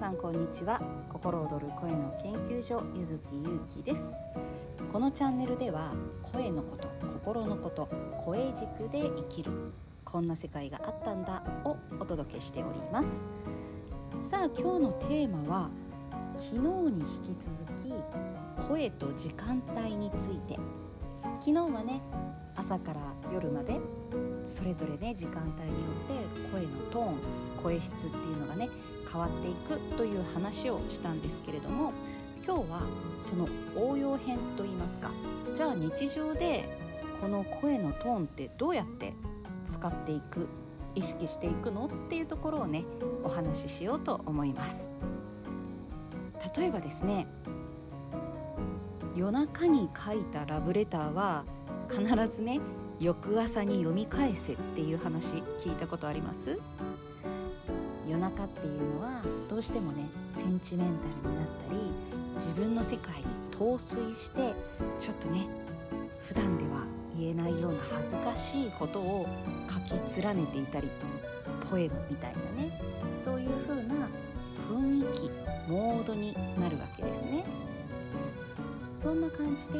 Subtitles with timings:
[0.00, 0.80] さんこんにちは。
[1.12, 4.08] 心躍る声の研究所ゆずきゆうきです。
[4.90, 5.92] このチャンネルでは
[6.32, 6.88] 声のこと
[7.22, 7.86] 心のこと
[8.24, 9.52] 声軸で生きる
[10.02, 13.08] こんな世界があったんだをお届けしております。
[14.30, 15.68] さあ今日のテーマは
[16.38, 17.92] 昨日に引き続き
[18.66, 20.58] 声と時間帯について。
[21.40, 22.00] 昨日はね
[22.56, 23.00] 朝から
[23.32, 23.78] 夜まで
[24.46, 27.18] それぞれね時間帯によって声のトーン
[27.62, 28.68] 声質っていうのがね
[29.10, 31.92] 変わっていくという話をしたんですけれども
[32.46, 32.82] 今日は
[33.28, 35.10] その応用編といいますか
[35.56, 36.64] じゃあ日常で
[37.20, 39.12] この声のトーンってどうやって
[39.68, 40.48] 使っていく
[40.94, 42.84] 意識していくのっていうところをね
[43.22, 44.90] お話ししようと思います。
[46.56, 47.26] 例えばですね
[49.14, 51.44] 夜中に書いたラブレターは
[51.90, 52.04] 必
[52.34, 52.60] ずね
[52.98, 55.24] 翌朝に読み返せっていう話
[55.64, 56.58] 聞いたことあります？
[58.10, 60.88] 夜中っていうのはどうしてもねセンチメン
[61.22, 61.80] タルになったり
[62.36, 63.24] 自分の世界に
[63.56, 64.52] 陶酔して
[65.00, 65.46] ちょっとね
[66.26, 66.84] 普段では
[67.16, 69.26] 言えないような恥ずかしいことを
[69.68, 70.88] 書き連ねていたり
[71.70, 72.80] ポエムみたいなね
[73.24, 74.08] そういう風な
[74.68, 77.44] 雰囲気モードになるわけですね。
[78.96, 79.78] そんな感じで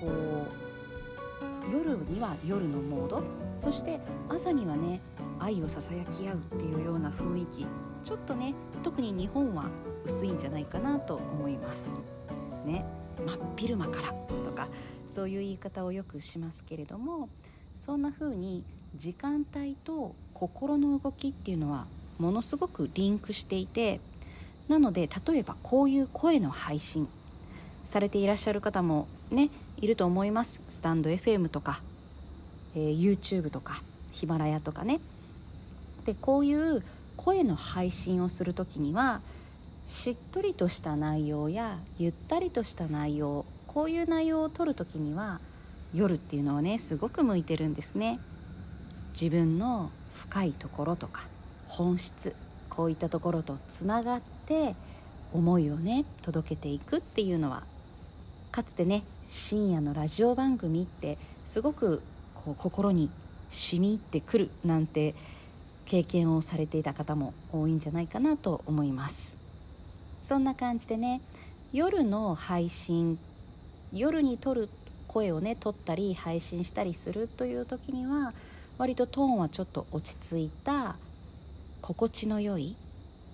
[0.00, 3.22] こう夜には夜のモード
[3.58, 5.00] そして朝にはね
[5.40, 7.66] 愛をささやき合うっていうような雰囲気。
[8.04, 9.64] ちょっとね特に日本は
[10.04, 11.88] 薄いんじゃないかなと思います。
[12.64, 12.84] ね。
[13.24, 14.68] 真っ昼間からとか
[15.14, 17.28] そういう言い方をよくしますけれども
[17.84, 18.64] そんな風に
[18.96, 21.86] 時間帯と心の動きっていうのは
[22.18, 24.00] ものすごくリンクしていて
[24.68, 27.08] なので例えばこういう声の配信
[27.86, 30.60] されていらっしゃる方もねいると思います。
[30.68, 31.80] スタンド FM とか、
[32.74, 33.82] えー、YouTube とか
[34.12, 35.00] ヒマラヤとかね。
[36.04, 36.82] でこういう
[37.16, 39.20] 声の配信をする時には
[39.88, 45.40] しっとりとした内容やゆったりとした内容こういう内容を撮る時には
[45.92, 48.20] 夜っていうのはねすごく向いてるんですね。
[49.12, 51.22] 自分の深いところとか
[51.66, 52.34] 本質
[52.68, 54.74] こういったところとつながって
[55.32, 57.64] 思いをね届けていくっていうのは
[58.50, 62.02] かつてね深夜のラジオ番組ってすごく
[62.34, 63.10] こう心に
[63.50, 65.14] 染み入ってくるなんて
[65.90, 69.36] 経験をされていた方も多いんじゃないかなと思います。
[70.28, 71.20] そんな感じでね
[71.72, 73.18] 夜の配信
[73.92, 74.68] 夜に撮る
[75.08, 78.32] 声をね撮ったり配信したりするという時には
[78.78, 80.94] 割とトーンはちょっと落ち着いた
[81.82, 82.76] 心地の良い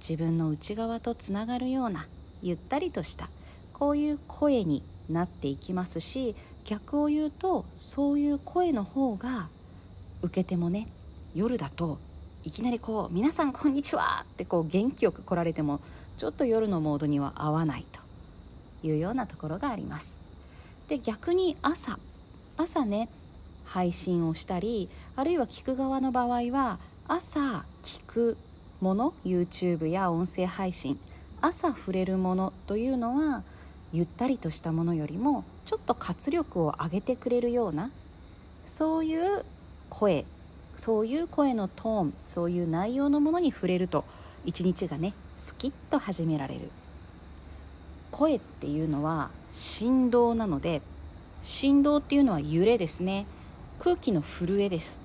[0.00, 2.06] 自分の内側とつながるような
[2.40, 3.28] ゆったりとした
[3.74, 6.34] こういう声になっていきますし
[6.64, 9.50] 逆を言うとそういう声の方が
[10.22, 10.88] 受けてもね
[11.34, 11.98] 夜だと
[12.46, 15.80] いきなりこう「皆さんこんにちは!」ってこう元気よく来られても
[16.16, 20.08] ちょっと夜のモードには合わないというようなところがあります
[20.88, 21.98] で逆に朝
[22.56, 23.08] 朝ね
[23.64, 28.36] 配信をしたりあるいは聞く側の場合は朝聞く
[28.80, 31.00] もの YouTube や音声配信
[31.40, 33.42] 朝触れるものというのは
[33.92, 37.90] ゆったりとしたものよりもちょっと活力を上げてくれるような
[38.68, 39.44] そういう
[39.90, 40.24] 声
[40.76, 44.04] そういう声のトーンそういう内容のものに触れると
[44.44, 45.14] 一日がね
[45.44, 46.70] スキッと始められる。
[48.10, 50.80] 声っていうのは振動なので
[51.42, 53.26] 振動っていうのは揺れですね。
[53.78, 55.00] 空気の震えです。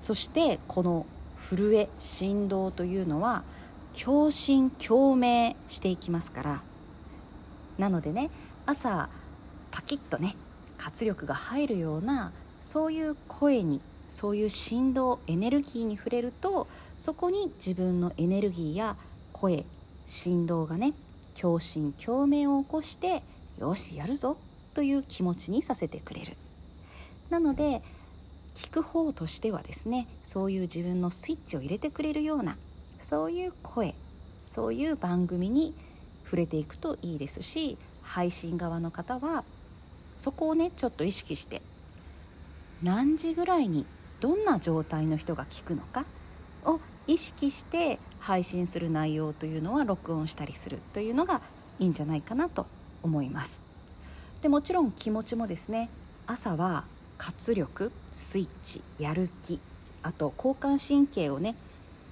[0.00, 1.06] そしてこの
[1.50, 3.44] 震え振動というのは
[4.02, 6.62] 共振共鳴していきますから。
[7.78, 8.30] なのでね
[8.64, 9.08] 朝
[9.70, 10.36] パキッとね
[10.78, 12.32] 活力が入るような
[12.62, 16.66] そういう声にそういう振動エネルギーに触れると
[16.98, 18.96] そこに自分のエネルギーや
[19.32, 19.64] 声
[20.06, 20.94] 振動がね
[21.38, 23.22] 共振共鳴を起こして
[23.58, 24.36] よしやるぞ
[24.74, 26.36] という気持ちにさせてくれる。
[27.30, 27.82] なので
[28.54, 32.56] 聞く方としてはですねそういう自分のスイッチを入れてくれるような
[33.08, 33.94] そういう声
[34.54, 35.74] そういう番組に
[36.24, 39.44] 触れていくといいですし配信側の方は
[40.18, 41.60] そこをねちょっと意識して
[42.82, 43.84] 何時ぐらいに
[44.20, 46.04] どんな状態の人が聞くのか
[46.64, 51.40] を意識して配信する内容というのは録音したりするというのが
[51.78, 52.66] いいんじゃないかなと
[53.02, 53.62] 思います。
[54.42, 55.88] でもちろん気持ちもですね
[56.26, 56.84] 朝は
[57.18, 59.60] 活力スイッチやる気
[60.02, 61.56] あと交感神経をね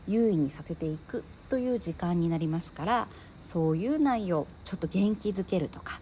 [0.08, 3.08] 優位にさせていくという時間になりますから
[3.44, 6.00] そういう内容ちょっと元気づけるとか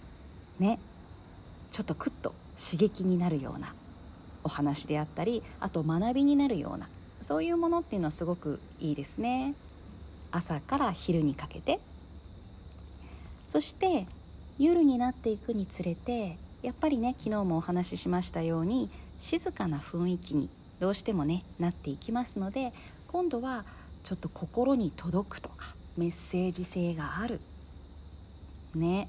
[0.58, 0.78] ね
[1.72, 3.74] ちょっとクッと刺激になるような
[4.44, 6.88] お話であったりあと学びになるような
[7.20, 9.54] そういうものっていうのはすごくいいですね。
[10.32, 11.78] 朝から昼にかけて。
[13.48, 14.06] そして
[14.58, 18.90] 夜になっていくにつれてやっぱりね昨日もお話ししましたように
[19.20, 20.48] 静かな雰囲気に
[20.80, 22.72] どうしてもねなっていきますので
[23.08, 23.64] 今度は
[24.04, 27.40] ちょっと心に届くとかメッセージ性がある。
[28.74, 29.08] ね。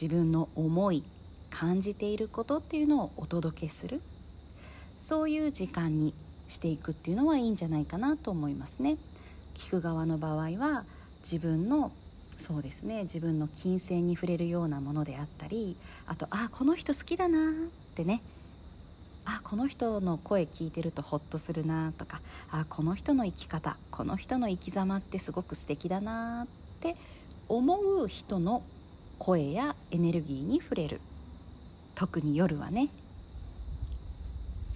[0.00, 1.02] 自分の思い
[1.50, 4.00] 感じていることっていうのをお届けする。
[5.08, 6.12] そういう時間に
[6.50, 8.98] していくっていうのはいいんじゃないかなと思いますね。
[9.54, 10.84] 聞く側の場合は
[11.22, 11.92] 自分の
[12.36, 17.52] そうですね自分の金銭に触れるようなものであったりあとあこの人好きだなっ
[17.94, 18.20] てね。
[19.24, 22.20] あこの人の声聞いてるとホッとするなとか
[22.50, 26.46] あこの人の生き方この人の生き様ってすごく素敵だなっ
[26.80, 26.96] て
[27.48, 28.62] 思う人の
[29.18, 31.00] 声やエネルギーに触れる。
[31.94, 32.90] 特に夜はね。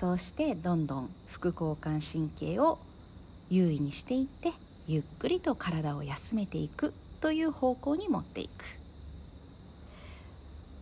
[0.02, 2.81] そうしてどんどん副交感神経を
[3.50, 4.52] 優位にしていって
[4.88, 8.64] ゆっくりと体を休めていくという方向に持っていく。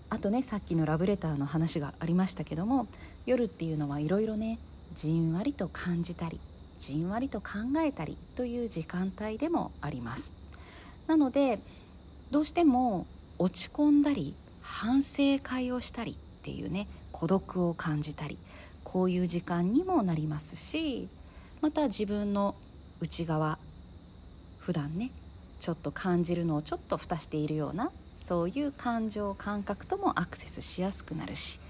[0.09, 2.87] あとねさっきのラブレターの話がありましたけども
[3.27, 4.59] 夜っていうのはいろいろね
[4.97, 6.41] じんわりと感じたり
[6.79, 10.33] じんわりと考えたりという時間帯でもあります。
[11.09, 11.59] なので
[12.31, 13.07] どうしても
[13.39, 18.39] 落ち込んだり反省会をしたりっていうね孤独を感じたり
[18.93, 21.09] こういう時間にもなりますし
[21.61, 22.57] また自分の
[23.01, 23.59] 内側
[24.59, 25.13] 普段ね
[25.61, 27.93] ちょっと感じるのをちょっと蓋しているような
[28.27, 31.61] そういう感情感覚ともアクセスしやすくなるし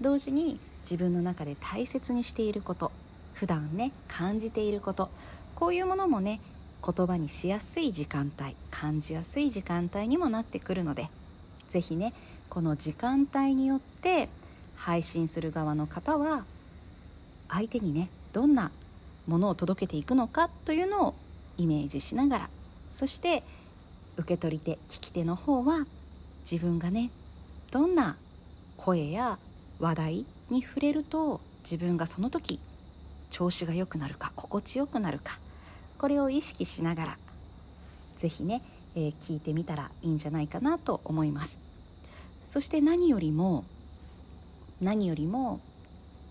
[0.00, 2.92] 同時に自分の中で大切にしていること
[3.32, 5.10] 普段ね感じていること
[5.56, 6.40] こういうものもね
[6.86, 11.08] 言葉にしやすい時間帯感じやすい時間帯にもなってくるので
[11.72, 12.12] 是非ね
[12.48, 14.28] この時間帯によって
[14.84, 16.44] 配信する側の方は
[17.48, 18.70] 相手にねどんな
[19.26, 21.14] ものを届けていくのかというのを
[21.56, 22.50] イメージしながら
[22.98, 23.42] そして
[24.18, 25.86] 受け取り手聞き手の方は
[26.50, 27.10] 自分がね
[27.70, 28.16] どんな
[28.76, 29.38] 声や
[29.80, 32.60] 話題に触れると自分がその時
[33.30, 35.38] 調子が良くなるか心地よくなるか
[35.96, 37.18] これを意識しながら
[38.18, 38.60] 是非ね、
[38.96, 41.58] えー、聞いてみたらいいんじゃないかなと思います。
[42.48, 43.64] そして何よりも
[44.84, 45.60] 何よりも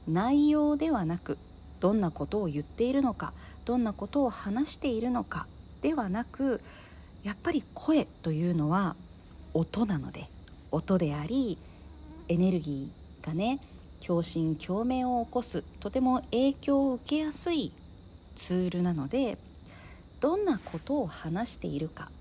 [0.07, 1.38] 内容ではなく
[1.79, 3.33] どんなことを言っているのか
[3.65, 5.47] どんなことを話しているのか
[5.81, 6.61] ではなく
[7.23, 8.95] やっぱり声というのは
[9.53, 10.29] 音なので
[10.71, 11.57] 音であり
[12.27, 13.59] エネルギーがね
[14.05, 17.71] 共振共鳴を起こすとても影響を受けやすい
[18.35, 19.38] ツールなので
[20.19, 22.11] どんなことを話しているか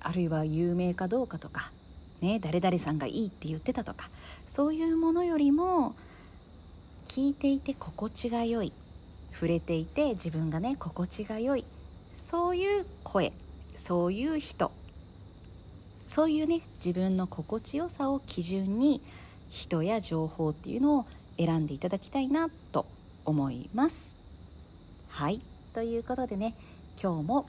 [0.00, 1.72] あるいは有名かどうかとか、
[2.20, 4.10] ね、誰々さんがいいって言ってたとか
[4.48, 5.94] そういうものよりも
[7.08, 8.72] 聞いていて心地が良い
[9.32, 11.64] 触れていて自分がね心地が良い
[12.22, 13.32] そういう声
[13.76, 14.72] そういう人
[16.08, 19.00] そういうね自分の心地よさを基準に
[19.48, 21.06] 人や情報っていうのを
[21.38, 22.86] 選んでいただきたいなと
[23.24, 24.16] 思います。
[25.08, 25.40] はい。
[25.74, 26.54] ということでね
[27.00, 27.46] 今日も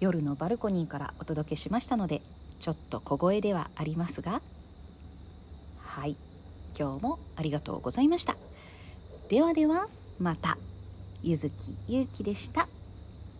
[0.00, 2.20] 夜のバルコニーからお届けしましたので
[2.60, 4.42] ちょっと小声ではありますが。
[5.78, 6.16] はい。
[6.78, 8.36] 今日もありがとうございました。
[9.28, 10.58] ではではまた。
[11.22, 12.68] ゆずきゆうきでした。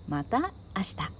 [0.08, 1.19] また明日。